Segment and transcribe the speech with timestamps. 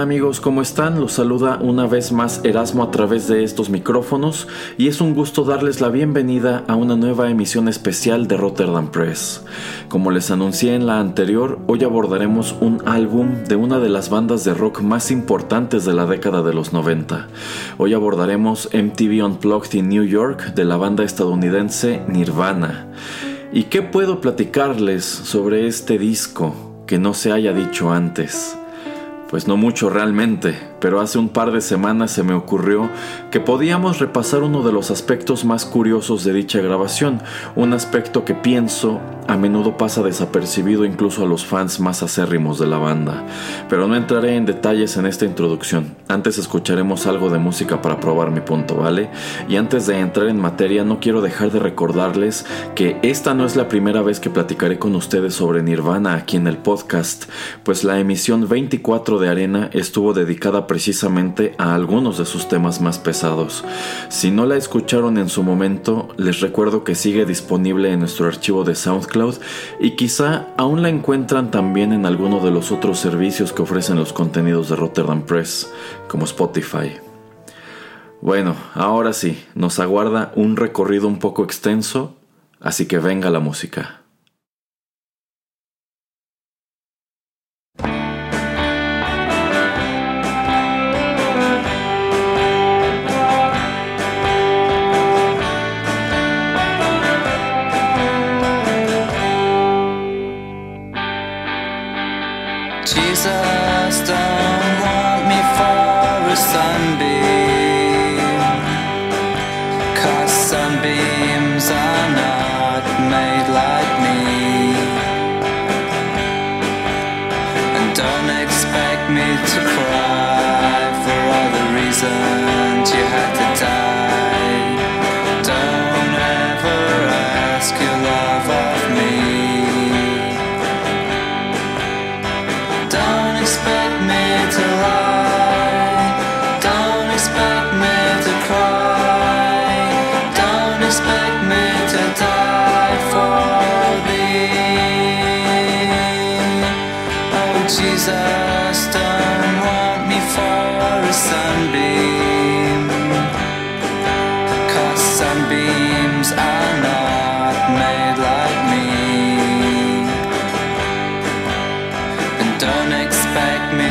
[0.00, 0.98] Hola amigos, ¿cómo están?
[0.98, 5.44] Los saluda una vez más Erasmo a través de estos micrófonos y es un gusto
[5.44, 9.44] darles la bienvenida a una nueva emisión especial de Rotterdam Press.
[9.90, 14.42] Como les anuncié en la anterior, hoy abordaremos un álbum de una de las bandas
[14.42, 17.28] de rock más importantes de la década de los 90.
[17.76, 22.90] Hoy abordaremos MTV Unplugged in New York de la banda estadounidense Nirvana.
[23.52, 26.54] ¿Y qué puedo platicarles sobre este disco
[26.86, 28.56] que no se haya dicho antes?
[29.30, 32.88] Pues no mucho realmente, pero hace un par de semanas se me ocurrió
[33.30, 37.20] que podíamos repasar uno de los aspectos más curiosos de dicha grabación,
[37.56, 42.66] un aspecto que pienso a menudo pasa desapercibido incluso a los fans más acérrimos de
[42.66, 43.24] la banda.
[43.68, 48.30] Pero no entraré en detalles en esta introducción, antes escucharemos algo de música para probar
[48.30, 49.10] mi punto, ¿vale?
[49.48, 53.56] Y antes de entrar en materia no quiero dejar de recordarles que esta no es
[53.56, 57.24] la primera vez que platicaré con ustedes sobre Nirvana aquí en el podcast,
[57.62, 63.00] pues la emisión 24 de Arena estuvo dedicada precisamente a algunos de sus temas más
[63.00, 63.64] pesados.
[64.08, 68.62] Si no la escucharon en su momento, les recuerdo que sigue disponible en nuestro archivo
[68.62, 69.34] de SoundCloud
[69.80, 74.12] y quizá aún la encuentran también en alguno de los otros servicios que ofrecen los
[74.12, 75.72] contenidos de Rotterdam Press,
[76.06, 76.92] como Spotify.
[78.20, 82.14] Bueno, ahora sí, nos aguarda un recorrido un poco extenso,
[82.60, 83.99] así que venga la música.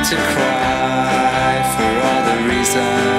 [0.04, 3.19] to cry for all the reasons.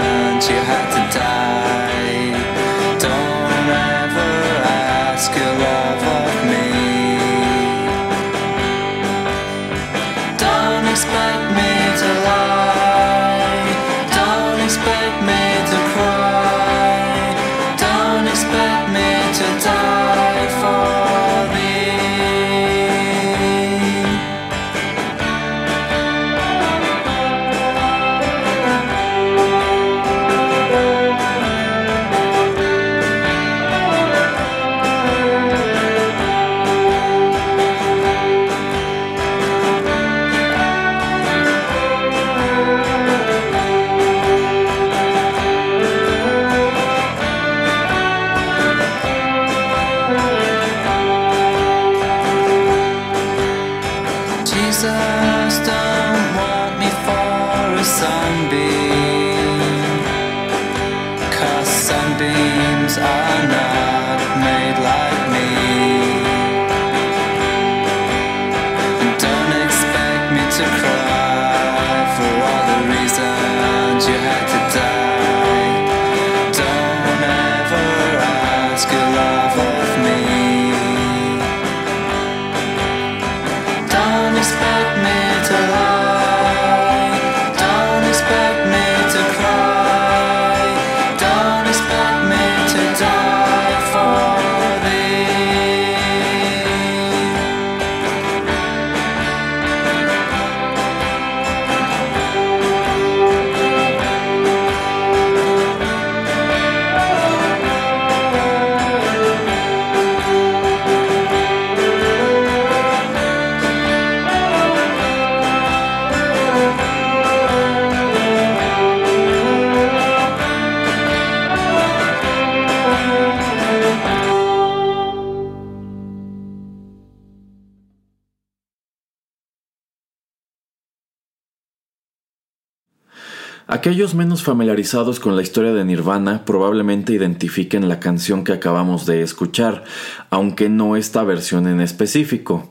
[133.81, 139.23] Aquellos menos familiarizados con la historia de Nirvana probablemente identifiquen la canción que acabamos de
[139.23, 139.85] escuchar,
[140.29, 142.69] aunque no esta versión en específico.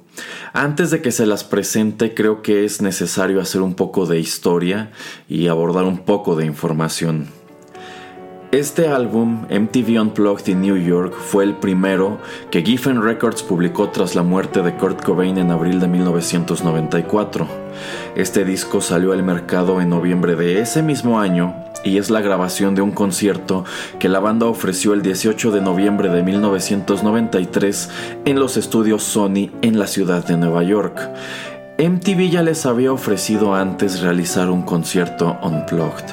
[0.53, 4.91] Antes de que se las presente, creo que es necesario hacer un poco de historia
[5.27, 7.38] y abordar un poco de información.
[8.51, 12.17] Este álbum, MTV Unplugged in New York, fue el primero
[12.49, 17.47] que Giffen Records publicó tras la muerte de Kurt Cobain en abril de 1994.
[18.15, 21.53] Este disco salió al mercado en noviembre de ese mismo año
[21.83, 23.65] y es la grabación de un concierto
[23.99, 27.89] que la banda ofreció el 18 de noviembre de 1993
[28.25, 30.99] en los estudios Sony en la ciudad de Nueva York.
[31.79, 36.03] MTV ya les había ofrecido antes realizar un concierto unplugged.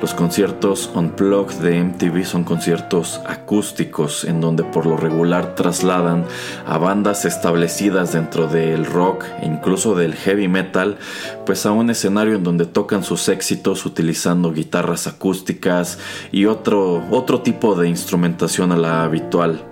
[0.00, 6.24] Los conciertos unplugged de MTV son conciertos acústicos en donde por lo regular trasladan
[6.64, 10.96] a bandas establecidas dentro del rock e incluso del heavy metal,
[11.44, 15.98] pues a un escenario en donde tocan sus éxitos utilizando guitarras acústicas
[16.30, 19.64] y otro, otro tipo de instrumentación a la habitual.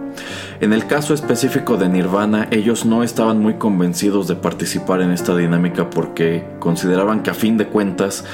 [0.64, 5.36] En el caso específico de Nirvana, ellos no estaban muy convencidos de participar en esta
[5.36, 8.24] dinámica porque consideraban que a fin de cuentas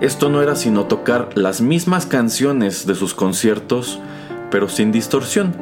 [0.00, 4.00] esto no era sino tocar las mismas canciones de sus conciertos,
[4.50, 5.54] pero sin distorsión.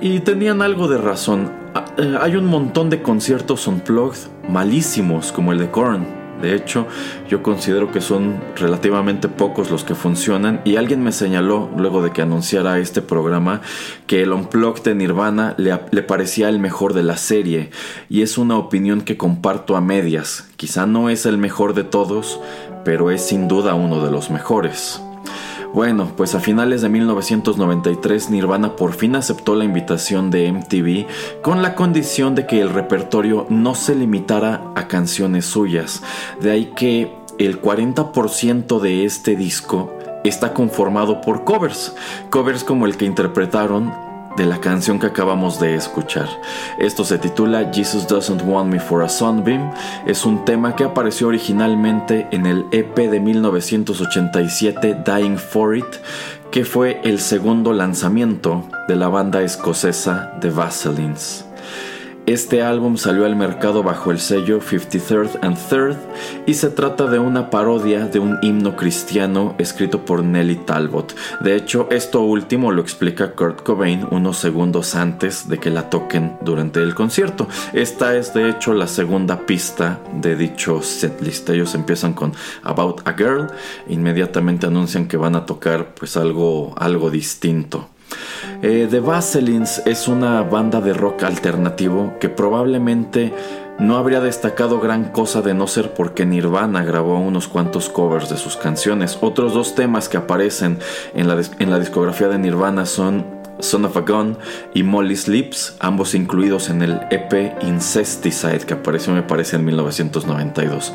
[0.00, 1.52] Y tenían algo de razón.
[1.74, 6.86] Ah, eh, hay un montón de conciertos unplugged malísimos como el de Korn de hecho,
[7.28, 12.12] yo considero que son relativamente pocos los que funcionan y alguien me señaló luego de
[12.12, 13.62] que anunciara este programa
[14.06, 17.70] que el Unplugged de Nirvana le, le, parecía el mejor de la serie
[18.10, 20.48] y es una opinión que comparto a medias.
[20.56, 22.40] Quizá no es el mejor de todos,
[22.84, 25.00] pero es sin duda uno de los mejores.
[25.72, 31.62] Bueno, pues a finales de 1993 Nirvana por fin aceptó la invitación de MTV con
[31.62, 36.02] la condición de que el repertorio no se limitara a canciones suyas.
[36.40, 39.92] De ahí que el 40% de este disco
[40.24, 41.94] está conformado por covers,
[42.30, 44.05] covers como el que interpretaron
[44.36, 46.28] de la canción que acabamos de escuchar.
[46.78, 49.72] Esto se titula Jesus Doesn't Want Me for a Sunbeam.
[50.06, 55.86] Es un tema que apareció originalmente en el EP de 1987 Dying for It,
[56.50, 61.45] que fue el segundo lanzamiento de la banda escocesa The Vaselines.
[62.26, 65.96] Este álbum salió al mercado bajo el sello 53rd and Third
[66.44, 71.14] y se trata de una parodia de un himno cristiano escrito por Nelly Talbot.
[71.40, 76.36] De hecho, esto último lo explica Kurt Cobain unos segundos antes de que la toquen
[76.40, 77.46] durante el concierto.
[77.72, 81.48] Esta es de hecho la segunda pista de dicho setlist.
[81.50, 82.32] Ellos empiezan con
[82.64, 83.46] About a Girl,
[83.88, 87.88] inmediatamente anuncian que van a tocar pues algo, algo distinto.
[88.62, 93.32] Eh, The Vaselines es una banda de rock alternativo que probablemente
[93.78, 98.38] no habría destacado gran cosa de no ser porque Nirvana grabó unos cuantos covers de
[98.38, 99.18] sus canciones.
[99.20, 100.78] Otros dos temas que aparecen
[101.14, 104.36] en la, en la discografía de Nirvana son Son of a Gun
[104.74, 110.92] y Molly's Lips, ambos incluidos en el EP Incesticide que apareció me parece en 1992.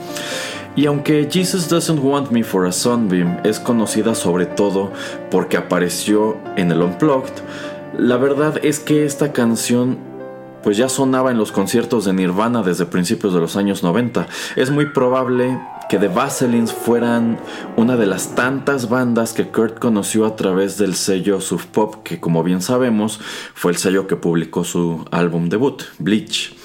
[0.75, 4.91] Y aunque Jesus Doesn't Want Me for a Sunbeam es conocida sobre todo
[5.29, 7.33] porque apareció en el Unplugged,
[7.97, 9.97] la verdad es que esta canción
[10.63, 14.27] pues ya sonaba en los conciertos de Nirvana desde principios de los años 90.
[14.55, 15.59] Es muy probable
[15.91, 17.37] que The Vaselines fueran
[17.75, 22.17] una de las tantas bandas que Kurt conoció a través del sello Sub Pop, que
[22.17, 23.19] como bien sabemos
[23.53, 26.55] fue el sello que publicó su álbum debut, Bleach.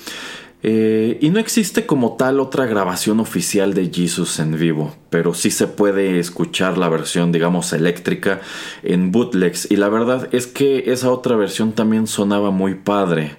[0.62, 5.50] Eh, y no existe como tal otra grabación oficial de Jesus en vivo, pero sí
[5.50, 8.40] se puede escuchar la versión, digamos, eléctrica
[8.85, 9.68] en bootlegs.
[9.73, 13.35] Y la verdad es que esa otra versión también sonaba muy padre.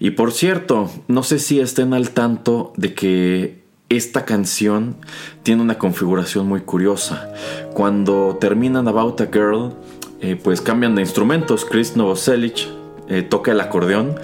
[0.00, 3.57] Y por cierto, no sé si estén al tanto de que
[3.88, 4.96] esta canción
[5.42, 7.32] tiene una configuración muy curiosa.
[7.72, 9.72] Cuando terminan About a Girl,
[10.20, 11.64] eh, pues cambian de instrumentos.
[11.64, 12.68] Chris Novoselic
[13.08, 14.16] eh, toca el acordeón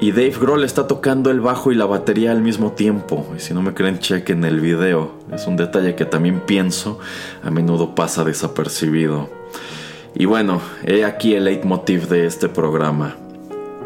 [0.00, 3.26] y Dave Grohl está tocando el bajo y la batería al mismo tiempo.
[3.36, 5.10] Y si no me creen, chequen el video.
[5.32, 7.00] Es un detalle que también pienso
[7.42, 9.30] a menudo pasa desapercibido.
[10.14, 13.16] Y bueno, he aquí el leitmotiv de este programa.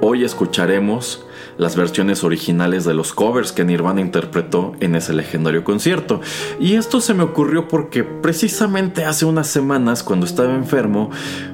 [0.02, 1.24] Hoy escucharemos
[1.58, 6.20] las versiones originales de los covers que Nirvana interpretó en ese legendario concierto.
[6.60, 11.10] Y esto se me ocurrió porque precisamente hace unas semanas, cuando estaba enfermo,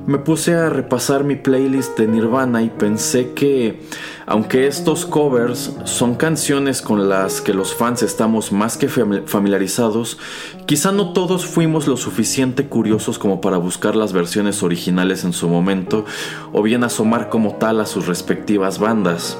[0.07, 3.83] me puse a repasar mi playlist de Nirvana y pensé que,
[4.27, 10.19] aunque estos covers son canciones con las que los fans estamos más que familiarizados,
[10.67, 15.49] quizá no todos fuimos lo suficiente curiosos como para buscar las versiones originales en su
[15.49, 16.05] momento
[16.53, 19.39] o bien asomar como tal a sus respectivas bandas.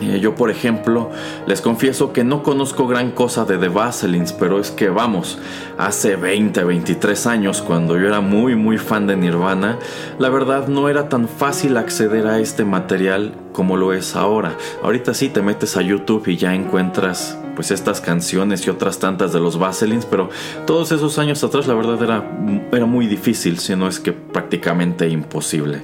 [0.00, 1.10] Eh, yo, por ejemplo,
[1.46, 5.38] les confieso que no conozco gran cosa de The Vaselins, pero es que vamos,
[5.78, 9.78] hace 20, 23 años, cuando yo era muy, muy fan de Nirvana,
[10.18, 14.56] la verdad no era tan fácil acceder a este material como lo es ahora.
[14.82, 19.32] Ahorita sí te metes a YouTube y ya encuentras pues estas canciones y otras tantas
[19.32, 20.30] de los Vaselins, pero
[20.66, 22.24] todos esos años atrás la verdad era,
[22.72, 25.82] era muy difícil, si no es que prácticamente imposible.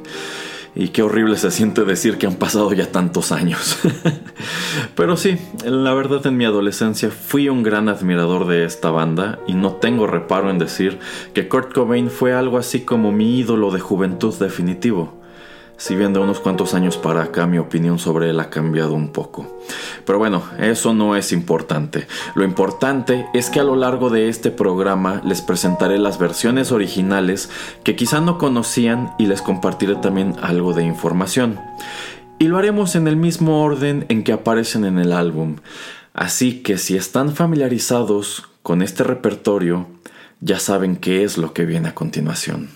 [0.79, 3.79] Y qué horrible se siente decir que han pasado ya tantos años.
[4.95, 9.55] Pero sí, la verdad en mi adolescencia fui un gran admirador de esta banda y
[9.55, 10.99] no tengo reparo en decir
[11.33, 15.26] que Kurt Cobain fue algo así como mi ídolo de juventud definitivo
[15.77, 19.13] si bien de unos cuantos años para acá mi opinión sobre él ha cambiado un
[19.13, 19.61] poco.
[20.05, 22.07] Pero bueno, eso no es importante.
[22.35, 27.51] Lo importante es que a lo largo de este programa les presentaré las versiones originales
[27.85, 31.61] que quizá no conocían y les compartiré también algo de información.
[32.39, 35.57] Y lo haremos en el mismo orden en que aparecen en el álbum.
[36.13, 39.87] Así que si están familiarizados con este repertorio,
[40.41, 42.76] ya saben qué es lo que viene a continuación.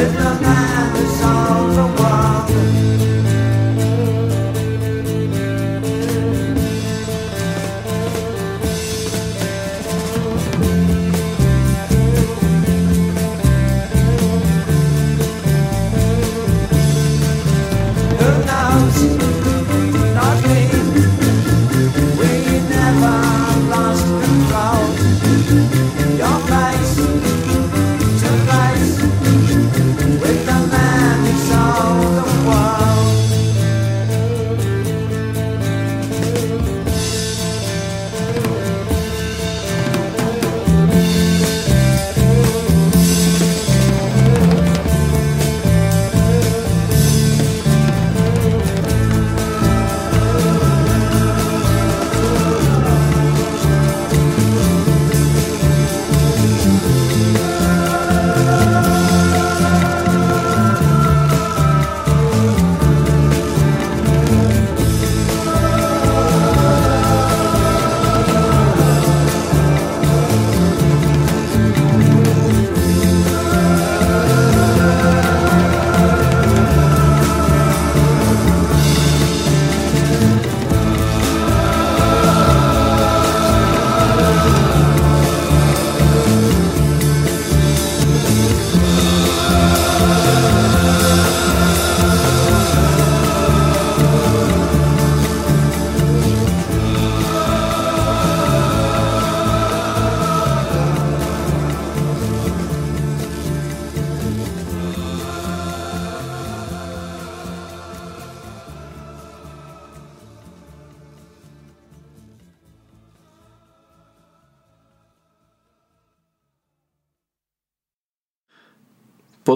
[0.00, 0.69] pueblos más.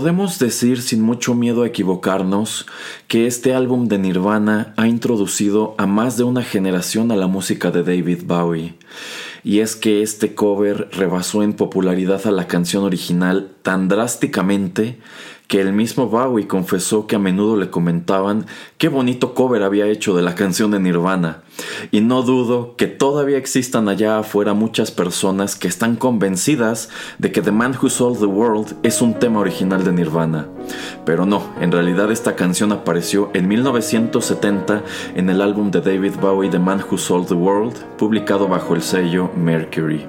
[0.05, 2.67] Podemos decir sin mucho miedo a equivocarnos
[3.09, 7.71] que este álbum de Nirvana ha introducido a más de una generación a la música
[7.71, 8.75] de David Bowie.
[9.45, 14.99] Y es que este cover rebasó en popularidad a la canción original tan drásticamente
[15.47, 18.47] que el mismo Bowie confesó que a menudo le comentaban
[18.79, 21.43] qué bonito cover había hecho de la canción de Nirvana.
[21.91, 27.43] Y no dudo que todavía existan allá afuera muchas personas que están convencidas de que
[27.43, 30.49] The Man Who Sold the World es un tema original de Nirvana.
[31.05, 34.83] Pero no, en realidad esta canción apareció en 1970
[35.15, 38.83] en el álbum de David Bowie The Man Who Sold the World, publicado bajo el
[38.83, 40.07] sello Mercury.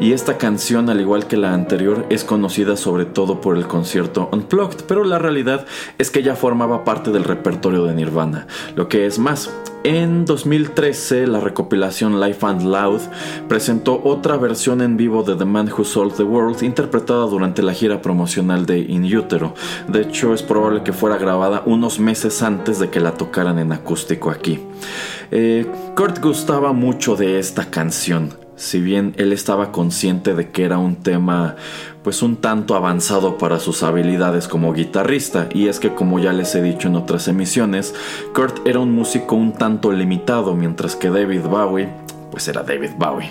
[0.00, 4.28] Y esta canción, al igual que la anterior, es conocida sobre todo por el concierto
[4.32, 5.66] Unplugged, pero la realidad
[5.98, 8.46] es que ya formaba parte del repertorio de Nirvana.
[8.76, 9.50] Lo que es más,
[9.84, 13.00] en 2013, la recopilación Life and Loud
[13.48, 17.72] presentó otra versión en vivo de The Man Who Sold the World, interpretada durante la
[17.72, 19.54] gira promocional de In Utero.
[19.86, 23.72] De hecho, es probable que fuera grabada unos meses antes de que la tocaran en
[23.72, 24.60] acústico aquí.
[25.30, 30.78] Eh, Kurt gustaba mucho de esta canción si bien él estaba consciente de que era
[30.78, 31.56] un tema
[32.02, 36.54] pues un tanto avanzado para sus habilidades como guitarrista y es que como ya les
[36.54, 37.94] he dicho en otras emisiones,
[38.34, 41.88] Kurt era un músico un tanto limitado mientras que David Bowie
[42.30, 43.30] pues era David Bowie.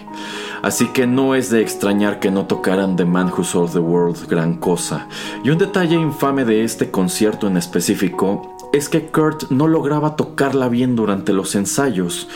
[0.63, 4.27] Así que no es de extrañar que no tocaran The Man Who Sold the World
[4.27, 5.07] gran cosa.
[5.43, 10.67] Y un detalle infame de este concierto en específico es que Kurt no lograba tocarla
[10.67, 12.27] bien durante los ensayos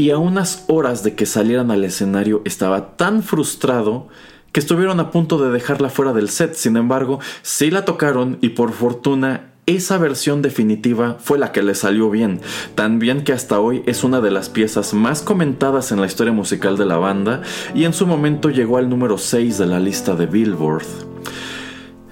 [0.00, 4.08] y a unas horas de que salieran al escenario estaba tan frustrado
[4.50, 6.54] que estuvieron a punto de dejarla fuera del set.
[6.54, 11.74] Sin embargo, sí la tocaron y por fortuna esa versión definitiva fue la que le
[11.74, 12.40] salió bien,
[12.74, 16.32] tan bien que hasta hoy es una de las piezas más comentadas en la historia
[16.32, 17.42] musical de la banda
[17.74, 20.86] y en su momento llegó al número 6 de la lista de Billboard.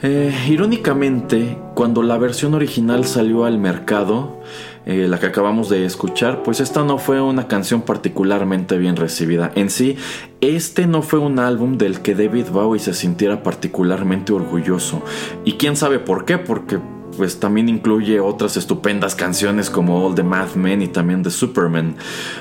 [0.03, 4.43] Eh, irónicamente, cuando la versión original salió al mercado,
[4.89, 9.53] eh, la que acabamos de escuchar, pues esta no fue una canción particularmente bien recibida.
[9.55, 9.99] En sí,
[10.41, 15.03] este no fue un álbum del que David Bowie se sintiera particularmente orgulloso.
[15.45, 16.79] Y quién sabe por qué, porque
[17.19, 21.97] pues también incluye otras estupendas canciones como All the Math Men y también The Superman.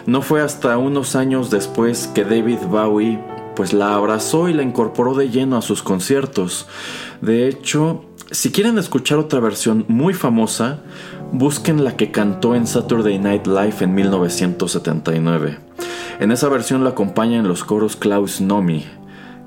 [0.06, 3.20] No fue hasta unos años después que David Bowie
[3.58, 6.66] pues la abrazó y la incorporó de lleno a sus conciertos.
[7.22, 10.84] De hecho, si quieren escuchar otra versión muy famosa,
[11.32, 15.58] busquen la que cantó en Saturday Night Live en 1979.
[16.20, 18.86] En esa versión la acompañan los coros Klaus Nomi.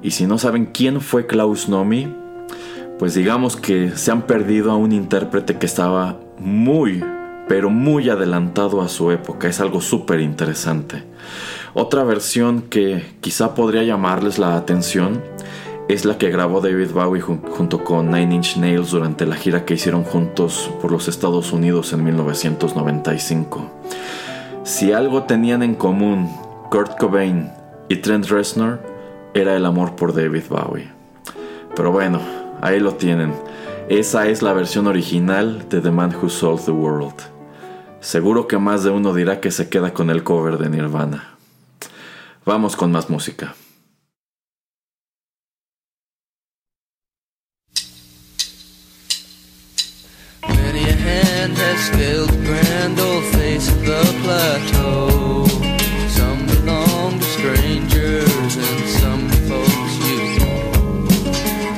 [0.02, 2.08] Y si no saben quién fue Klaus Nomi,
[2.98, 7.04] pues digamos que se han perdido a un intérprete que estaba muy,
[7.48, 9.48] pero muy adelantado a su época.
[9.48, 11.04] Es algo súper interesante.
[11.74, 15.22] Otra versión que quizá podría llamarles la atención
[15.92, 19.74] es la que grabó David Bowie junto con Nine Inch Nails durante la gira que
[19.74, 23.68] hicieron juntos por los Estados Unidos en 1995.
[24.62, 26.30] Si algo tenían en común
[26.70, 27.50] Kurt Cobain
[27.88, 28.80] y Trent Reznor,
[29.34, 30.92] era el amor por David Bowie.
[31.74, 32.20] Pero bueno,
[32.60, 33.34] ahí lo tienen.
[33.88, 37.16] Esa es la versión original de The Man Who Sold the World.
[37.98, 41.30] Seguro que más de uno dirá que se queda con el cover de Nirvana.
[42.46, 43.54] Vamos con más música.
[51.56, 55.46] Scaled the grand old face of the plateau.
[56.08, 61.08] Some belong to strangers and some folks you know.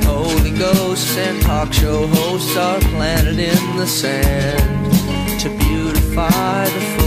[0.05, 4.93] Holy ghosts and talk show hosts are planted in the sand
[5.41, 7.02] to beautify the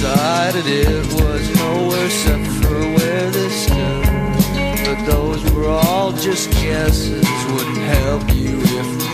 [0.00, 4.86] decided it was no worse, except for where this stood.
[4.86, 9.07] But those were all just guesses, wouldn't help you if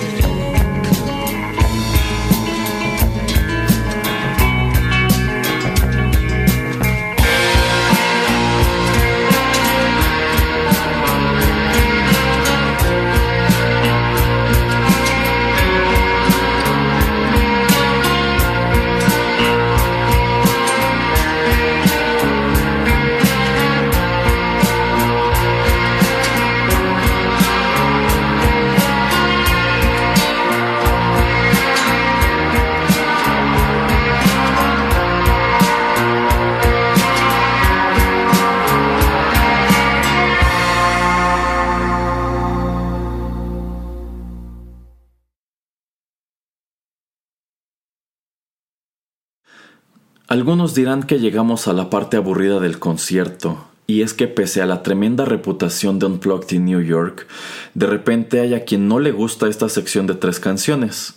[50.35, 54.67] Algunos dirán que llegamos a la parte aburrida del concierto, y es que pese a
[54.67, 57.29] la tremenda reputación de Unplugged in New York,
[57.75, 61.15] de repente hay a quien no le gusta esta sección de tres canciones.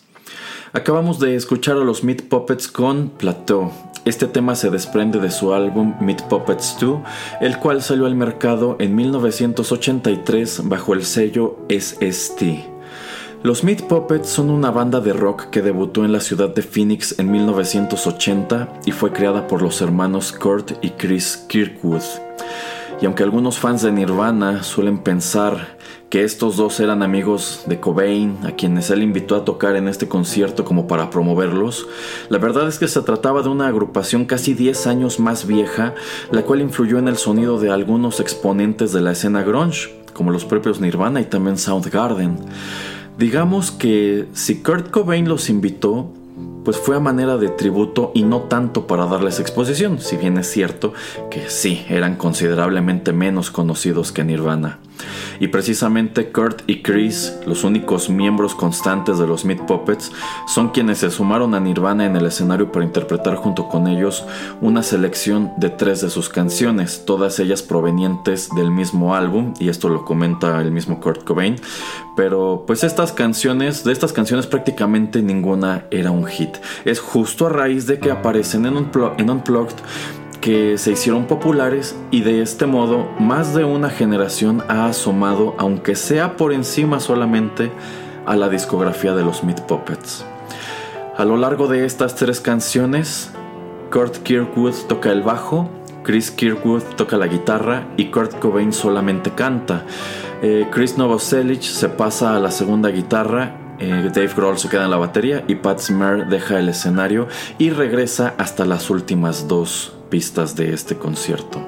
[0.71, 3.71] Acabamos de escuchar a los Meat Puppets con Plateau.
[4.05, 6.99] Este tema se desprende de su álbum Meat Puppets 2,
[7.41, 12.76] el cual salió al mercado en 1983 bajo el sello SST.
[13.43, 17.19] Los Meat Puppets son una banda de rock que debutó en la ciudad de Phoenix
[17.19, 22.01] en 1980 y fue creada por los hermanos Kurt y Chris Kirkwood.
[22.99, 25.77] Y aunque algunos fans de Nirvana suelen pensar
[26.09, 30.07] que estos dos eran amigos de Cobain, a quienes él invitó a tocar en este
[30.07, 31.87] concierto como para promoverlos,
[32.29, 35.93] la verdad es que se trataba de una agrupación casi 10 años más vieja,
[36.31, 40.43] la cual influyó en el sonido de algunos exponentes de la escena grunge, como los
[40.43, 42.39] propios Nirvana y también Soundgarden.
[43.17, 46.11] Digamos que si Kurt Cobain los invitó,
[46.63, 50.51] pues fue a manera de tributo y no tanto para darles exposición, si bien es
[50.51, 50.93] cierto
[51.31, 54.77] que sí, eran considerablemente menos conocidos que Nirvana.
[55.39, 60.11] Y precisamente Kurt y Chris, los únicos miembros constantes de los Meat Puppets,
[60.47, 64.25] son quienes se sumaron a Nirvana en el escenario para interpretar junto con ellos
[64.61, 69.89] una selección de tres de sus canciones, todas ellas provenientes del mismo álbum, y esto
[69.89, 71.55] lo comenta el mismo Kurt Cobain.
[72.15, 76.57] Pero pues estas canciones, de estas canciones prácticamente ninguna era un hit.
[76.83, 79.75] Es justo a raíz de que aparecen en, en Unplugged
[80.41, 85.95] que se hicieron populares y de este modo más de una generación ha asomado, aunque
[85.95, 87.71] sea por encima solamente,
[88.25, 90.25] a la discografía de los Meat Puppets.
[91.17, 93.31] A lo largo de estas tres canciones,
[93.91, 95.69] Kurt Kirkwood toca el bajo,
[96.03, 99.83] Chris Kirkwood toca la guitarra y Kurt Cobain solamente canta.
[100.41, 104.91] Eh, Chris Novoselic se pasa a la segunda guitarra eh, Dave Grohl se queda en
[104.91, 107.27] la batería y Pat Smear deja el escenario
[107.59, 111.65] y regresa hasta las últimas dos pistas de este concierto.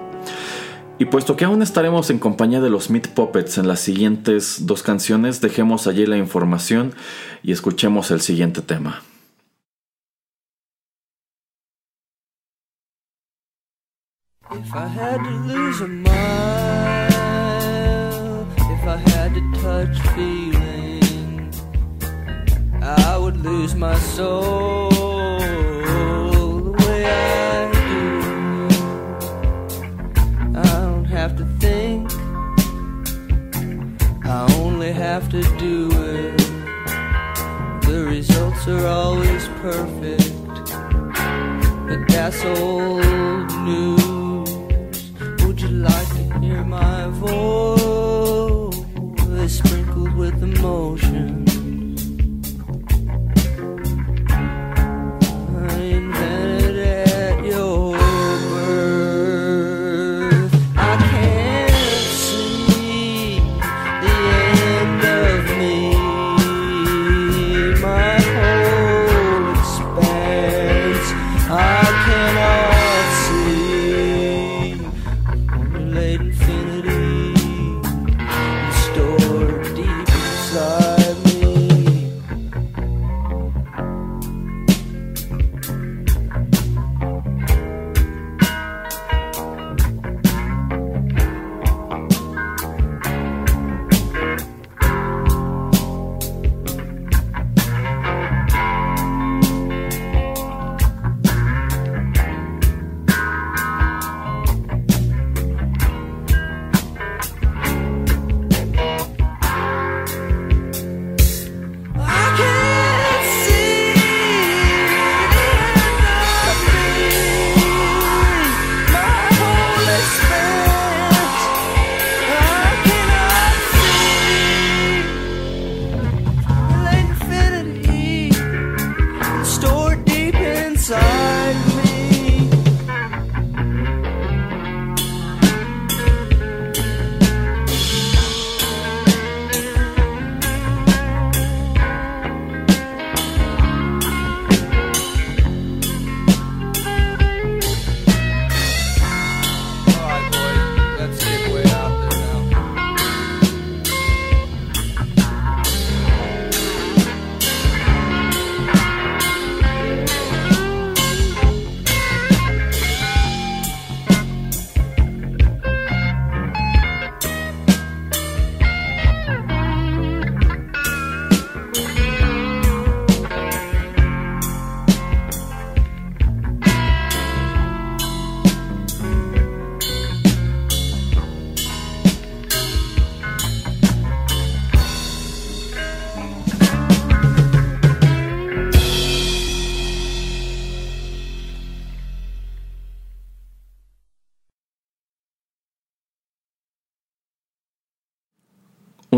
[1.00, 4.84] Y puesto que aún estaremos en compañía de los Meat Puppets en las siguientes dos
[4.84, 6.94] canciones, dejemos allí la información
[7.42, 9.02] y escuchemos el siguiente tema.
[14.52, 17.08] If I had to lose a mile,
[18.58, 21.50] if I had to touch feeling,
[22.84, 25.09] I would lose my soul
[34.32, 36.38] I only have to do it.
[37.82, 40.46] The results are always perfect,
[41.88, 43.99] but that's old news.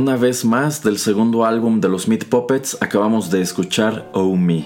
[0.01, 4.65] Una vez más del segundo álbum de los Meat Puppets acabamos de escuchar Oh Me,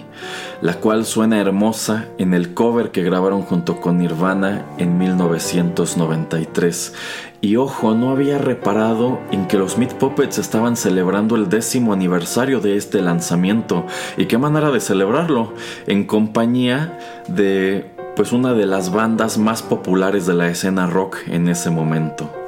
[0.62, 6.94] la cual suena hermosa en el cover que grabaron junto con Nirvana en 1993.
[7.42, 12.62] Y ojo, no había reparado en que los Meat Puppets estaban celebrando el décimo aniversario
[12.62, 13.86] de este lanzamiento.
[14.16, 15.52] Y qué manera de celebrarlo,
[15.86, 21.50] en compañía de pues una de las bandas más populares de la escena rock en
[21.50, 22.45] ese momento.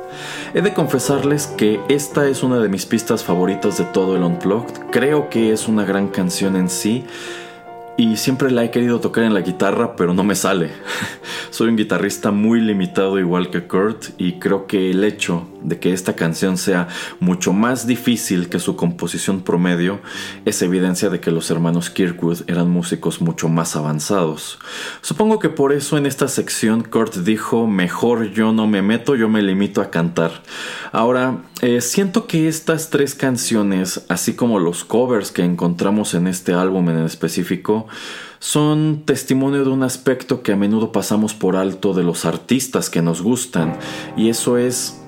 [0.54, 4.92] He de confesarles que esta es una de mis pistas favoritas de todo el Unplugged.
[4.92, 7.06] Creo que es una gran canción en sí
[7.98, 10.72] y siempre la he querido tocar en la guitarra, pero no me sale.
[11.50, 15.92] Soy un guitarrista muy limitado igual que Kurt y creo que el hecho de que
[15.92, 16.88] esta canción sea
[17.20, 20.00] mucho más difícil que su composición promedio
[20.46, 24.60] es evidencia de que los hermanos Kirkwood eran músicos mucho más avanzados.
[25.02, 29.28] Supongo que por eso en esta sección Kurt dijo, mejor yo no me meto, yo
[29.28, 30.44] me limito a cantar.
[30.92, 36.54] Ahora, eh, siento que estas tres canciones, así como los covers que encontramos en este
[36.54, 37.88] álbum en específico,
[38.40, 43.02] son testimonio de un aspecto que a menudo pasamos por alto de los artistas que
[43.02, 43.76] nos gustan,
[44.16, 45.02] y eso es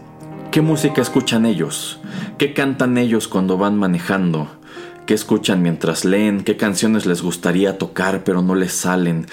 [0.52, 2.00] qué música escuchan ellos,
[2.40, 4.48] qué cantan ellos cuando van manejando,
[5.06, 9.28] qué escuchan mientras leen, qué canciones les gustaría tocar pero no les salen,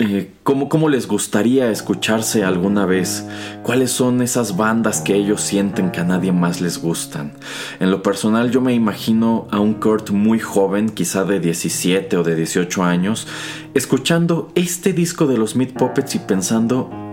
[0.00, 3.26] eh, ¿cómo, les gustaría escucharse alguna vez?
[3.64, 7.32] ¿Cuáles son esas bandas que ellos sienten que a nadie más les gustan?
[7.80, 12.22] En lo personal yo me imagino a un Kurt muy joven, quizá de 17 o
[12.22, 13.26] de 18 años,
[13.74, 17.07] escuchando este disco de los Meat Puppets y pensando,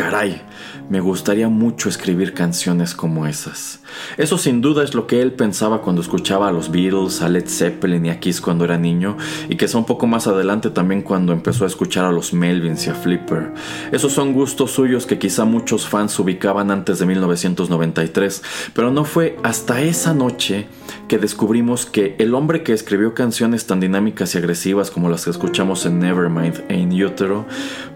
[0.00, 0.40] caray,
[0.88, 3.80] me gustaría mucho escribir canciones como esas.
[4.16, 7.46] Eso sin duda es lo que él pensaba cuando escuchaba a los Beatles, a Led
[7.46, 9.18] Zeppelin y a Kiss cuando era niño,
[9.50, 12.90] y que un poco más adelante también cuando empezó a escuchar a los Melvins y
[12.90, 13.52] a Flipper.
[13.92, 19.36] Esos son gustos suyos que quizá muchos fans ubicaban antes de 1993, pero no fue
[19.42, 20.66] hasta esa noche
[21.08, 25.30] que descubrimos que el hombre que escribió canciones tan dinámicas y agresivas como las que
[25.30, 27.44] escuchamos en Nevermind e In Utero,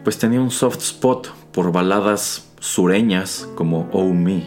[0.05, 4.43] pues tenía un soft spot por baladas sureñas como Oh Me.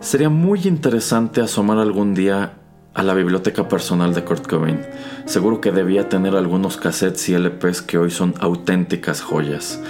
[0.00, 2.54] Sería muy interesante asomar algún día
[2.94, 4.80] a la biblioteca personal de Kurt Cobain.
[5.26, 9.80] Seguro que debía tener algunos cassettes y LPs que hoy son auténticas joyas.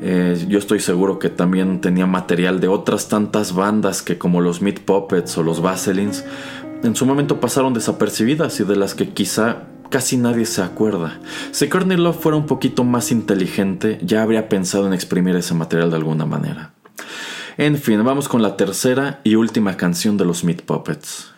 [0.00, 4.62] Eh, yo estoy seguro que también tenía material de otras tantas bandas que como los
[4.62, 6.24] Meat Puppets o los Vaselines
[6.82, 9.62] en su momento pasaron desapercibidas y de las que quizá
[9.94, 11.20] casi nadie se acuerda.
[11.52, 15.90] Si Courtney Love fuera un poquito más inteligente, ya habría pensado en exprimir ese material
[15.90, 16.72] de alguna manera.
[17.58, 21.33] En fin, vamos con la tercera y última canción de los Meat Puppets.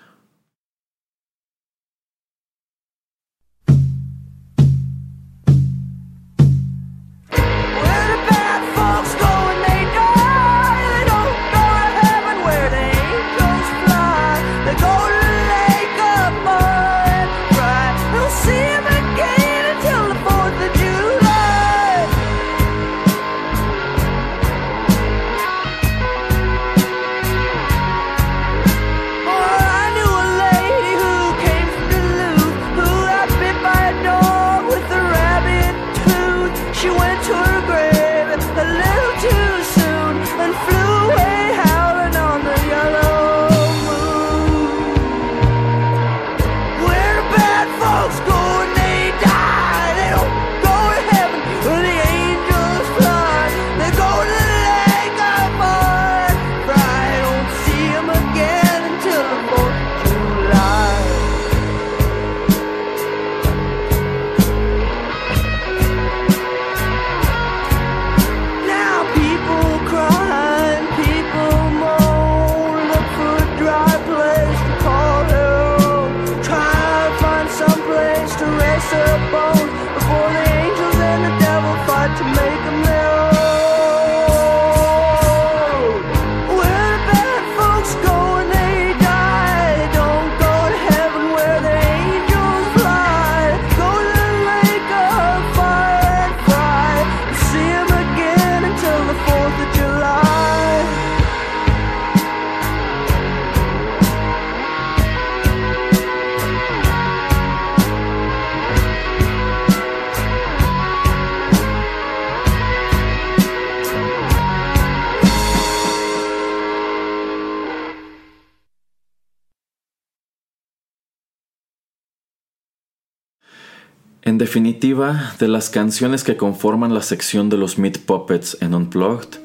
[124.56, 129.38] Definitiva, de las canciones que conforman la sección de los Meat Puppets en Unplugged,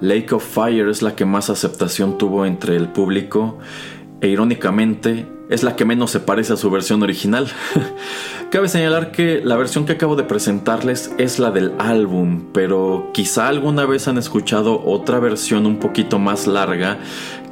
[0.00, 3.60] Lake of Fire es la que más aceptación tuvo entre el público
[4.20, 7.46] e irónicamente es la que menos se parece a su versión original.
[8.50, 13.46] Cabe señalar que la versión que acabo de presentarles es la del álbum, pero quizá
[13.46, 16.98] alguna vez han escuchado otra versión un poquito más larga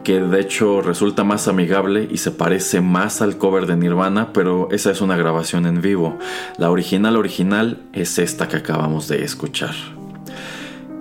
[0.04, 4.68] que de hecho resulta más amigable y se parece más al cover de Nirvana, pero
[4.70, 6.18] esa es una grabación en vivo.
[6.58, 9.74] La original original es esta que acabamos de escuchar.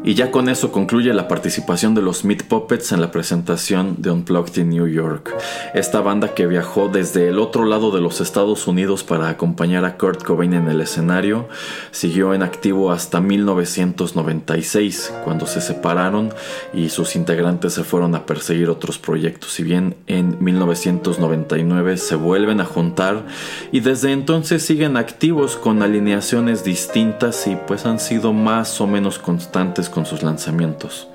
[0.06, 4.12] Y ya con eso concluye la participación de los Meat Puppets en la presentación de
[4.12, 5.34] Unplugged in New York,
[5.74, 9.98] esta banda que viajó desde el otro lado de los Estados Unidos para acompañar a
[9.98, 11.48] Kurt Cobain en el escenario,
[11.92, 16.34] siguió en activo hasta 1996, cuando se separaron
[16.74, 19.54] y sus integrantes se fueron a perseguir otros proyectos.
[19.54, 23.26] Si bien en 1999 se vuelven a juntar
[23.72, 29.18] y desde entonces siguen activos con alineaciones distintas y pues han sido más o menos
[29.18, 31.08] constantes con sus lanzamientos.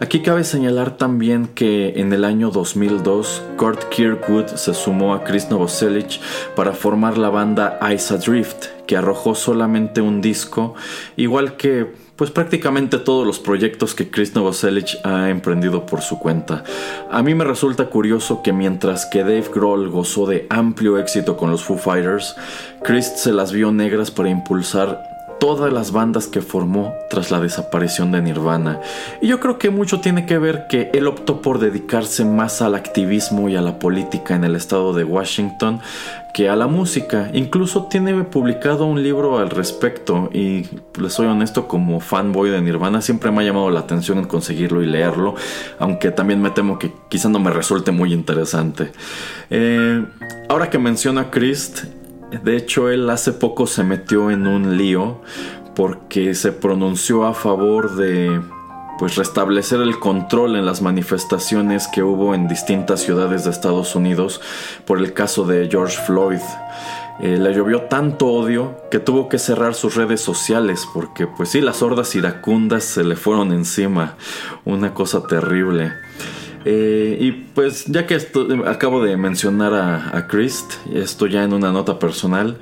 [0.00, 5.48] Aquí cabe señalar también que en el año 2002 Kurt Kirkwood se sumó a Chris
[5.50, 6.20] Novoselic
[6.54, 10.74] para formar la banda Ice Adrift, que arrojó solamente un disco,
[11.16, 16.64] igual que pues prácticamente todos los proyectos que Chris Novoselic ha emprendido por su cuenta.
[17.10, 21.52] A mí me resulta curioso que mientras que Dave Grohl gozó de amplio éxito con
[21.52, 22.34] los Foo Fighters,
[22.82, 28.12] Chris se las vio negras para impulsar todas las bandas que formó tras la desaparición
[28.12, 28.80] de Nirvana.
[29.20, 32.74] Y yo creo que mucho tiene que ver que él optó por dedicarse más al
[32.74, 35.80] activismo y a la política en el estado de Washington
[36.34, 37.30] que a la música.
[37.32, 40.66] Incluso tiene publicado un libro al respecto y
[41.00, 44.82] les soy honesto como fanboy de Nirvana siempre me ha llamado la atención en conseguirlo
[44.82, 45.34] y leerlo,
[45.78, 48.92] aunque también me temo que quizá no me resulte muy interesante.
[49.50, 50.04] Eh,
[50.48, 51.84] ahora que menciona Christ,
[52.30, 55.20] de hecho, él hace poco se metió en un lío
[55.74, 58.40] porque se pronunció a favor de
[58.98, 64.40] pues restablecer el control en las manifestaciones que hubo en distintas ciudades de Estados Unidos
[64.84, 66.40] por el caso de George Floyd.
[67.20, 71.60] Eh, le llovió tanto odio que tuvo que cerrar sus redes sociales porque pues sí,
[71.60, 74.16] las hordas iracundas se le fueron encima.
[74.64, 75.92] Una cosa terrible.
[76.70, 81.54] Eh, y pues ya que esto, acabo de mencionar a, a Christ, esto ya en
[81.54, 82.58] una nota personal,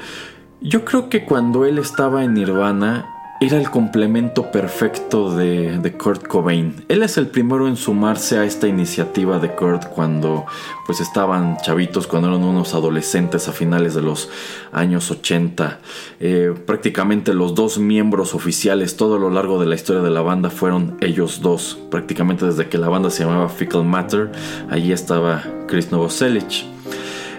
[0.60, 6.84] yo creo que cuando él estaba en Nirvana, era el complemento perfecto de, Kurt Cobain.
[6.88, 10.46] Él es el primero en sumarse a esta iniciativa de Kurt cuando
[10.86, 14.30] pues estaban chavitos, cuando eran unos adolescentes a finales de los
[14.72, 15.80] años 80.
[16.20, 20.48] Eh, prácticamente los dos miembros oficiales todo lo largo de la historia de la banda
[20.48, 21.78] fueron ellos dos.
[21.90, 24.32] Prácticamente desde que la banda se llamaba Fickle Matter,
[24.70, 26.64] allí estaba Chris Novoselic.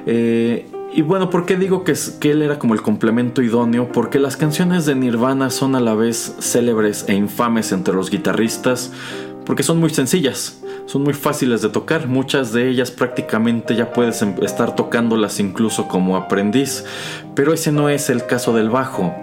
[0.06, 0.68] Eh,
[0.98, 3.92] y bueno, ¿por qué digo que, que, él era como el complemento idóneo?
[3.92, 8.92] Porque las canciones de Nirvana son a la vez célebres e infames entre los guitarristas,
[9.46, 14.22] porque son muy sencillas, son muy fáciles de tocar, muchas de ellas prácticamente ya puedes
[14.22, 16.86] em, estar tocándolas incluso como aprendiz,
[17.36, 19.14] pero ese no es el caso del bajo.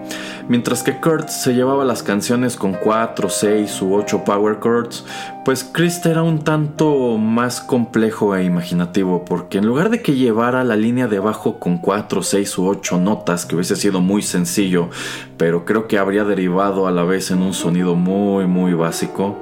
[0.47, 5.07] Mientras que Kurt se llevaba las canciones con 4, 6 u 8 power chords,
[5.43, 10.63] pues Chris era un tanto más complejo e imaginativo, porque en lugar de que llevara
[10.65, 14.91] la línea de bajo con 4, 6 u 8 notas, que hubiese sido muy sencillo,
[15.39, 19.39] pero creo que habría derivado a la vez en un sonido muy muy básico,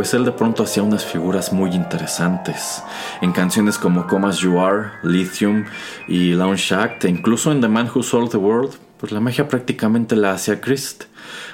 [0.00, 2.82] pues él de pronto hacía unas figuras muy interesantes.
[3.20, 5.66] En canciones como Come As You Are, Lithium
[6.08, 9.46] y Launch Act, e incluso en The Man Who Sold the World, pues la magia
[9.46, 11.04] prácticamente la hacía Christ.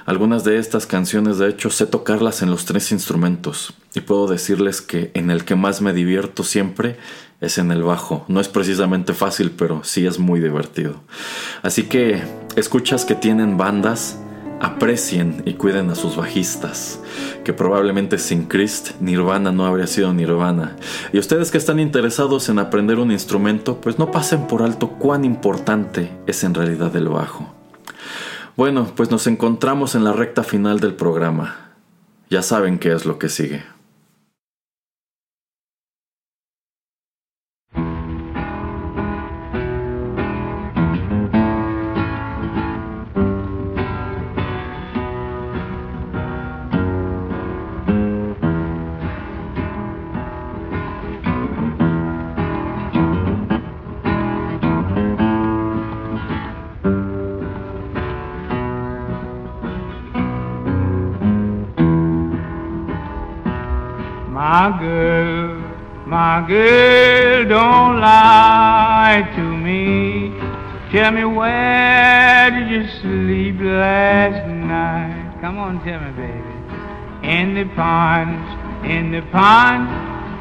[0.05, 4.80] Algunas de estas canciones de hecho sé tocarlas en los tres instrumentos y puedo decirles
[4.80, 6.99] que en el que más me divierto siempre
[7.40, 8.24] es en el bajo.
[8.28, 11.01] No es precisamente fácil, pero sí es muy divertido.
[11.62, 12.22] Así que
[12.55, 14.20] escuchas que tienen bandas,
[14.61, 17.00] aprecien y cuiden a sus bajistas,
[17.44, 20.76] que probablemente sin Christ Nirvana no habría sido Nirvana.
[21.12, 25.24] Y ustedes que están interesados en aprender un instrumento, pues no pasen por alto cuán
[25.24, 27.52] importante es en realidad el bajo.
[28.57, 31.72] Bueno, pues nos encontramos en la recta final del programa.
[32.30, 33.76] Ya saben qué es lo que sigue.
[64.57, 65.61] My girl,
[66.07, 70.32] my girl, don't lie to me.
[70.90, 75.36] Tell me where did you sleep last night?
[75.42, 77.28] Come on, tell me, baby.
[77.28, 79.90] In the pond, in the pond,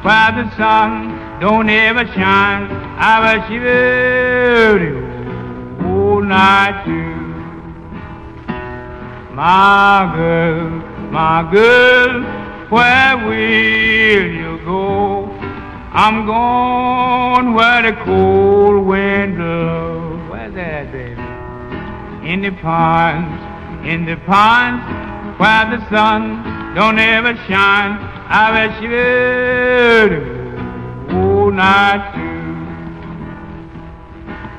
[0.02, 2.70] where the sun don't ever shine.
[2.98, 4.82] I you would
[5.84, 7.16] all night too.
[9.34, 10.70] My girl,
[11.10, 12.35] my girl,
[12.70, 15.26] where will you go?
[15.92, 20.30] I'm going where the cold wind blows.
[20.30, 21.20] Where's that, baby?
[22.30, 24.82] In the pines, in the pines,
[25.38, 27.98] where the sun don't ever shine.
[28.28, 28.90] I bet you
[30.10, 32.36] would all night too.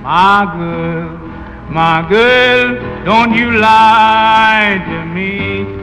[0.01, 1.17] My girl,
[1.69, 5.76] my girl, don't you lie to me.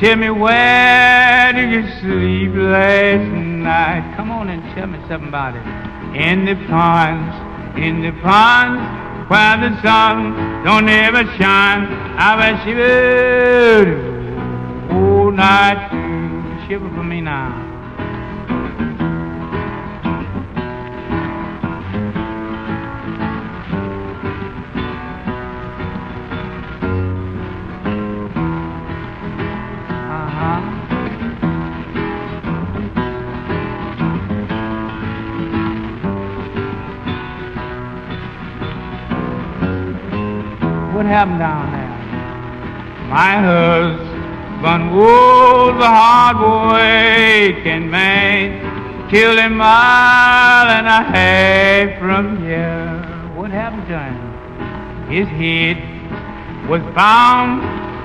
[0.00, 4.16] Tell me where did you sleep last night?
[4.16, 6.16] Come on and tell me something about it.
[6.16, 8.80] In the pines, in the pines,
[9.28, 11.84] where the sun don't ever shine.
[12.16, 13.88] I she would
[14.90, 16.66] all night.
[16.66, 17.69] Shiver for me now.
[41.10, 41.96] Happened down there?
[43.10, 53.02] My husband was a hard-working man, killed a mile and a half from here.
[53.34, 54.16] What happened to him?
[55.10, 55.78] His head
[56.68, 57.62] was bound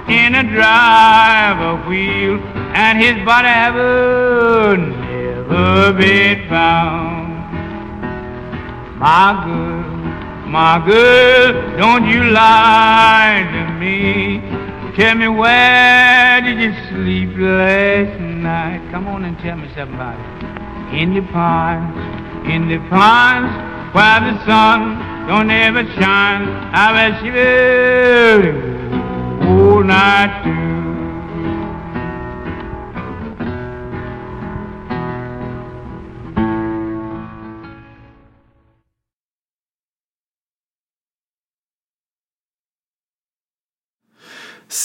[0.10, 2.40] in a driver wheel,
[2.74, 7.34] and his body ever never been found.
[8.98, 9.85] My girl,
[10.48, 14.42] my girl, don't you lie to me.
[14.96, 18.80] Tell me where did you sleep last night?
[18.92, 20.20] Come on and tell me something about.
[20.94, 21.96] In the pines,
[22.48, 23.52] in the pines,
[23.94, 26.48] where the sun don't ever shine.
[26.74, 27.34] I bet you
[29.50, 30.75] all night too.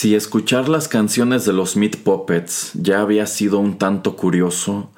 [0.00, 4.88] Si escuchar las canciones de los Meat Puppets ya había sido un tanto curioso,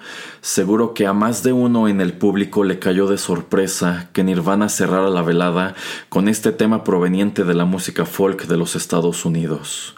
[0.42, 4.68] seguro que a más de uno en el público le cayó de sorpresa que Nirvana
[4.68, 5.74] cerrara la velada
[6.08, 9.96] con este tema proveniente de la música folk de los Estados Unidos.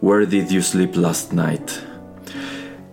[0.00, 1.87] Where Did You Sleep Last Night?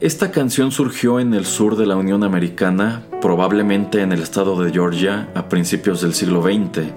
[0.02, 4.70] Esta canción surgió en el sur de la Unión Americana, probablemente en el estado de
[4.74, 6.90] Georgia, a principios del siglo XX,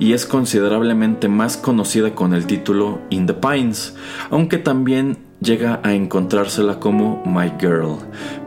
[0.00, 3.94] y es considerablemente más conocida con el título In the Pines,
[4.30, 7.98] aunque también llega a encontrársela como My Girl,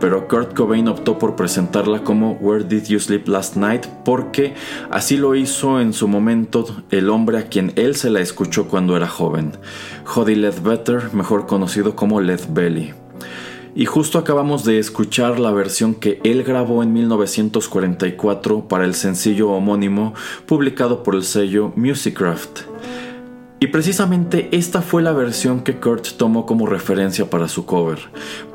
[0.01, 4.54] pero Kurt Cobain optó por presentarla como Where Did You Sleep Last Night porque
[4.91, 8.97] así lo hizo en su momento el hombre a quien él se la escuchó cuando
[8.97, 9.54] era joven,
[10.04, 13.03] Jody Ledbetter, mejor conocido como Led Belly.
[13.76, 19.49] Y justo acabamos de escuchar la versión que él grabó en 1944 para el sencillo
[19.49, 20.13] homónimo
[20.45, 22.72] publicado por el sello Musicraft.
[23.64, 27.97] Y precisamente esta fue la versión que Kurt tomó como referencia para su cover,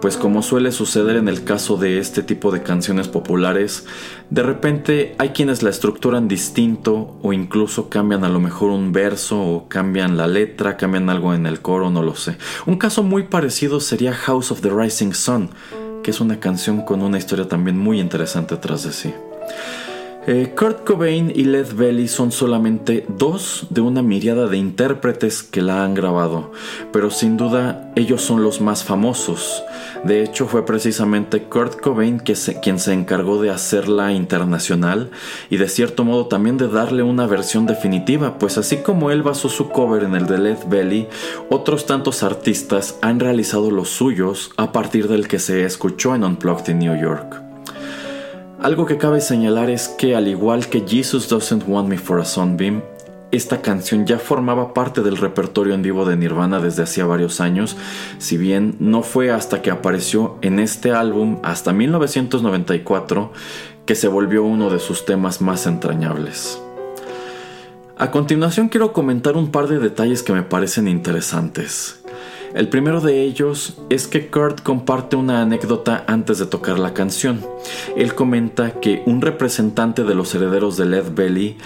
[0.03, 3.87] pues como suele suceder en el caso de este tipo de canciones populares,
[4.29, 9.41] de repente hay quienes la estructuran distinto o incluso cambian a lo mejor un verso
[9.41, 12.37] o cambian la letra, cambian algo en el coro, no lo sé.
[12.67, 15.49] Un caso muy parecido sería House of the Rising Sun,
[16.03, 19.15] que es una canción con una historia también muy interesante tras de sí.
[20.31, 25.63] Eh, Kurt Cobain y Led Belly son solamente dos de una miriada de intérpretes que
[25.63, 26.53] la han grabado,
[26.93, 29.63] pero sin duda ellos son los más famosos.
[30.05, 35.11] De hecho, fue precisamente Kurt Cobain quien se encargó de hacerla internacional
[35.49, 39.49] y de cierto modo también de darle una versión definitiva, pues así como él basó
[39.49, 41.09] su cover en el de Led Belly,
[41.49, 46.69] otros tantos artistas han realizado los suyos a partir del que se escuchó en Unplugged
[46.69, 47.48] in New York.
[48.61, 52.25] Algo que cabe señalar es que al igual que Jesus Doesn't Want Me for a
[52.25, 52.83] Sunbeam,
[53.31, 57.77] esta canción ya formaba parte del repertorio en vivo de Nirvana desde hacía varios años,
[58.19, 63.33] si bien no fue hasta que apareció en este álbum hasta 1994
[63.87, 66.61] que se volvió uno de sus temas más entrañables.
[67.97, 71.98] A continuación quiero comentar un par de detalles que me parecen interesantes.
[72.55, 77.45] El primero de ellos es que Kurt comparte una anécdota antes de tocar la canción.
[77.95, 81.59] Él comenta que un representante de los herederos de Led Belly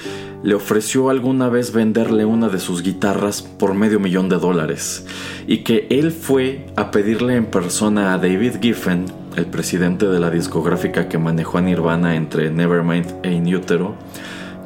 [0.42, 5.06] le ofreció alguna vez venderle una de sus guitarras por medio millón de dólares
[5.46, 9.06] y que él fue a pedirle en persona a David Giffen
[9.36, 13.94] el presidente de la discográfica que manejó a Nirvana entre Nevermind e In Utero,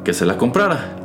[0.03, 0.95] que se la comprara,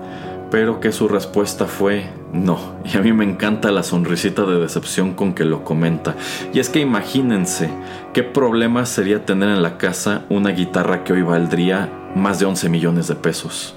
[0.51, 2.59] pero que su respuesta fue no.
[2.85, 6.17] Y a mí me encanta la sonrisita de decepción con que lo comenta.
[6.53, 7.71] Y es que imagínense
[8.13, 12.69] qué problema sería tener en la casa una guitarra que hoy valdría más de 11
[12.69, 13.75] millones de pesos.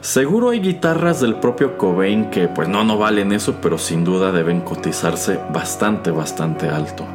[0.00, 4.32] Seguro hay guitarras del propio Cobain que pues no, no valen eso, pero sin duda
[4.32, 7.06] deben cotizarse bastante, bastante alto.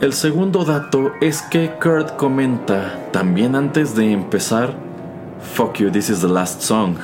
[0.00, 4.74] El segundo dato es que Kurt comenta, también antes de empezar,
[5.54, 6.96] Fuck you, this is the last song.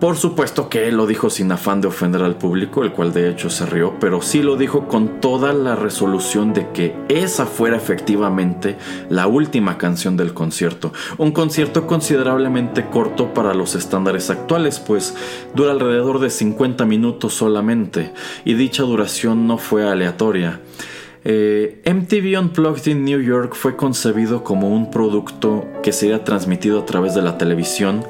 [0.00, 3.30] Por supuesto que él lo dijo sin afán de ofender al público, el cual de
[3.30, 7.78] hecho se rió, pero sí lo dijo con toda la resolución de que esa fuera
[7.78, 8.76] efectivamente
[9.08, 10.92] la última canción del concierto.
[11.16, 15.14] Un concierto considerablemente corto para los estándares actuales, pues
[15.54, 18.12] dura alrededor de 50 minutos solamente,
[18.44, 20.60] y dicha duración no fue aleatoria.
[21.28, 26.86] Eh, MTV Unplugged in New York fue concebido como un producto que sería transmitido a
[26.86, 28.04] través de la televisión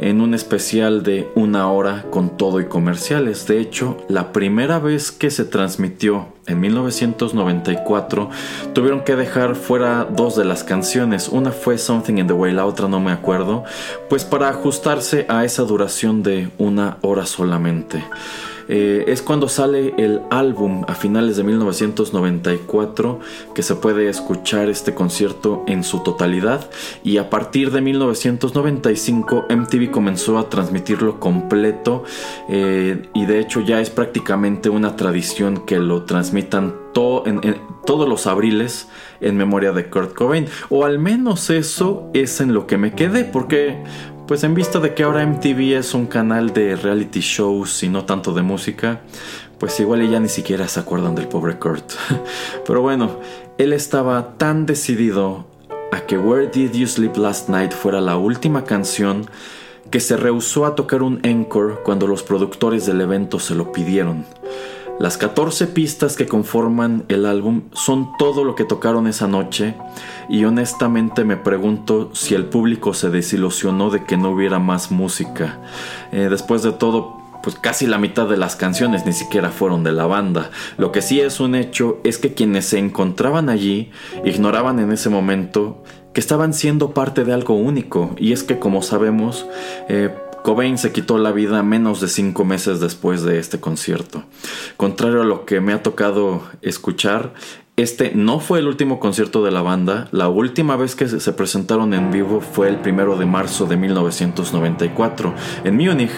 [0.00, 3.46] en un especial de una hora con todo y comerciales.
[3.46, 8.28] De hecho, la primera vez que se transmitió en 1994
[8.74, 11.30] tuvieron que dejar fuera dos de las canciones.
[11.30, 13.64] Una fue Something in the Way, la otra no me acuerdo,
[14.10, 18.04] pues para ajustarse a esa duración de una hora solamente.
[18.68, 23.20] Eh, es cuando sale el álbum a finales de 1994
[23.54, 26.70] que se puede escuchar este concierto en su totalidad.
[27.02, 32.04] Y a partir de 1995 MTV comenzó a transmitirlo completo
[32.48, 36.74] eh, y de hecho ya es prácticamente una tradición que lo transmitan
[37.24, 38.88] en, todos los abriles
[39.20, 40.46] en memoria de Kurt Cobain.
[40.68, 43.82] O al menos eso es en lo que me quedé porque
[44.28, 48.04] pues en vista de que ahora MTV es un canal de reality shows y no
[48.04, 49.00] tanto de música,
[49.58, 51.92] pues igual ya ni siquiera se acuerdan del pobre Kurt.
[52.66, 53.20] Pero bueno,
[53.56, 55.46] él estaba tan decidido
[55.92, 59.30] a que Where Did You Sleep Last Night fuera la última canción
[59.90, 64.26] que se rehusó a tocar un encore cuando los productores del evento se lo pidieron.
[64.98, 69.76] Las 14 pistas que conforman el álbum son todo lo que tocaron esa noche
[70.28, 75.60] y honestamente me pregunto si el público se desilusionó de que no hubiera más música.
[76.10, 79.92] Eh, después de todo, pues casi la mitad de las canciones ni siquiera fueron de
[79.92, 80.50] la banda.
[80.78, 83.92] Lo que sí es un hecho es que quienes se encontraban allí
[84.24, 88.82] ignoraban en ese momento que estaban siendo parte de algo único y es que como
[88.82, 89.46] sabemos
[89.88, 90.12] eh,
[90.48, 94.24] Cobain se quitó la vida menos de cinco meses después de este concierto.
[94.78, 97.34] Contrario a lo que me ha tocado escuchar,
[97.76, 100.08] este no fue el último concierto de la banda.
[100.10, 105.34] La última vez que se presentaron en vivo fue el primero de marzo de 1994
[105.64, 106.12] en Múnich.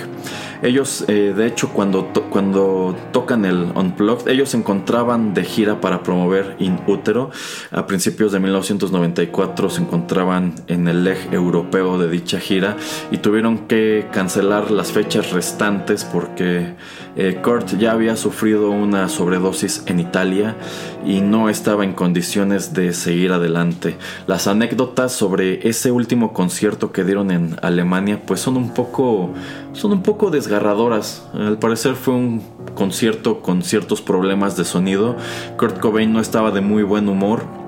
[0.63, 6.03] Ellos, eh, de hecho, cuando, cuando tocan el Unplugged, ellos se encontraban de gira para
[6.03, 7.31] promover In Utero.
[7.71, 12.77] A principios de 1994 se encontraban en el eje europeo de dicha gira
[13.11, 16.75] y tuvieron que cancelar las fechas restantes porque
[17.17, 20.57] eh, Kurt ya había sufrido una sobredosis en Italia
[21.05, 23.97] y no estaba en condiciones de seguir adelante.
[24.27, 29.31] Las anécdotas sobre ese último concierto que dieron en Alemania pues son un poco
[29.73, 31.29] son un poco desgarradoras.
[31.35, 32.43] Al parecer fue un
[32.75, 35.17] concierto con ciertos problemas de sonido.
[35.57, 37.60] Kurt Cobain no estaba de muy buen humor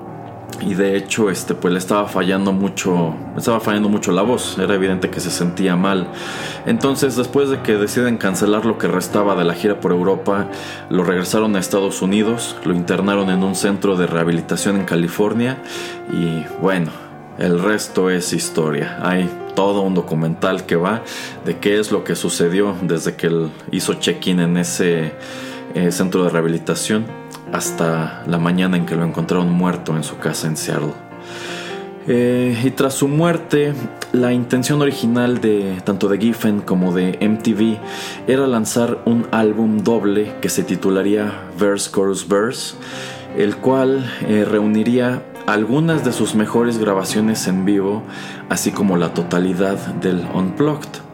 [0.61, 4.57] y de hecho este pues le estaba fallando mucho estaba fallando mucho la voz.
[4.57, 6.07] Era evidente que se sentía mal.
[6.65, 10.47] Entonces después de que deciden cancelar lo que restaba de la gira por Europa
[10.89, 15.57] lo regresaron a Estados Unidos lo internaron en un centro de rehabilitación en California
[16.11, 16.91] y bueno
[17.37, 18.99] el resto es historia.
[19.01, 21.01] Hay todo un documental que va
[21.45, 25.13] de qué es lo que sucedió desde que él hizo check-in en ese
[25.73, 27.22] eh, centro de rehabilitación
[27.53, 30.93] hasta la mañana en que lo encontraron muerto en su casa en Seattle.
[32.05, 33.73] Eh, y tras su muerte,
[34.11, 37.77] la intención original de tanto de Giffen como de MTV
[38.27, 42.75] era lanzar un álbum doble que se titularía Verse Chorus Verse,
[43.37, 48.03] el cual eh, reuniría algunas de sus mejores grabaciones en vivo,
[48.49, 51.12] así como la totalidad del Unplugged.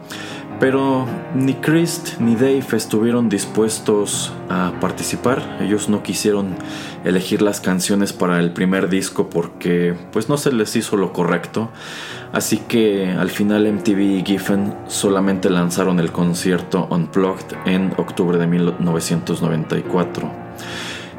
[0.60, 5.56] Pero ni Chris ni Dave estuvieron dispuestos a participar.
[5.62, 6.54] Ellos no quisieron
[7.02, 11.70] elegir las canciones para el primer disco porque pues no se les hizo lo correcto.
[12.32, 18.46] Así que al final MTV y Giffen solamente lanzaron el concierto Unplugged en octubre de
[18.46, 20.30] 1994.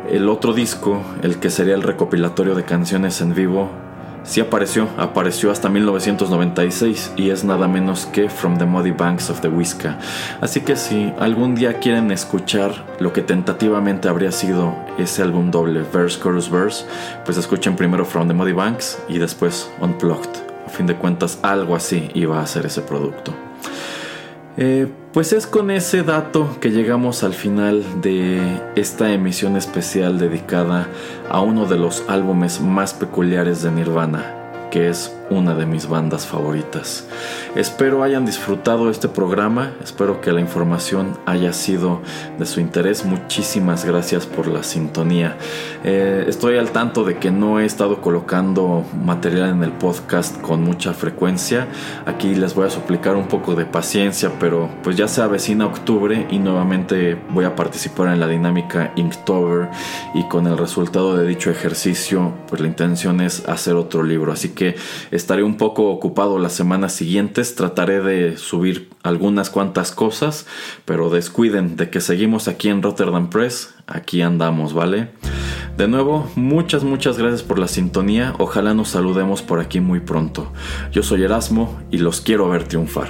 [0.08, 3.72] El otro disco, el que sería el recopilatorio de canciones en vivo,
[4.24, 9.42] Sí apareció, apareció hasta 1996 y es nada menos que From the Muddy Banks of
[9.42, 9.98] the Whiska.
[10.42, 15.84] Así que si algún día quieren escuchar lo que tentativamente habría sido ese álbum doble,
[15.92, 16.86] Verse, Chorus, Verse,
[17.26, 20.30] pues escuchen primero From the Muddy Banks y después Unplugged.
[20.68, 23.34] A fin de cuentas, algo así iba a ser ese producto.
[24.58, 28.40] Eh, pues es con ese dato que llegamos al final de
[28.76, 30.88] esta emisión especial dedicada
[31.30, 36.28] a uno de los álbumes más peculiares de Nirvana, que es una de mis bandas
[36.28, 37.08] favoritas.
[37.56, 42.02] Espero hayan disfrutado este programa, espero que la información haya sido
[42.38, 43.06] de su interés.
[43.06, 45.38] Muchísimas gracias por la sintonía.
[45.84, 50.62] Eh, estoy al tanto de que no he estado colocando material en el podcast con
[50.64, 51.68] mucha frecuencia.
[52.06, 56.28] Aquí les voy a suplicar un poco de paciencia, pero pues ya se avecina octubre
[56.30, 59.70] y nuevamente voy a participar en la dinámica Inktober
[60.14, 64.34] y con el resultado de dicho ejercicio, pues la intención es hacer otro libro.
[64.34, 64.76] Así que
[65.22, 70.48] Estaré un poco ocupado las semanas siguientes, trataré de subir algunas cuantas cosas,
[70.84, 75.12] pero descuiden de que seguimos aquí en Rotterdam Press, aquí andamos, ¿vale?
[75.78, 80.52] De nuevo, muchas, muchas gracias por la sintonía, ojalá nos saludemos por aquí muy pronto.
[80.92, 83.10] Yo soy Erasmo y los quiero ver triunfar.